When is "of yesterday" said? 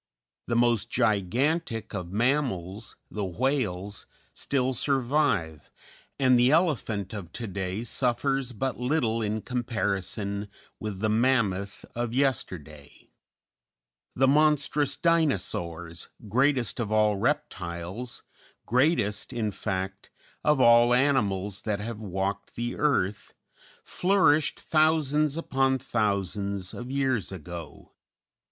11.93-13.11